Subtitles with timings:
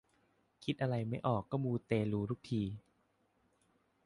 [0.63, 2.61] คิดอะไรไม่ออกก็มูเตลูทุกที